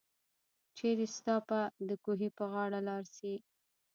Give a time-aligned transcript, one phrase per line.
[0.75, 3.33] چيري ستاه به دکوهي په غاړه لار شي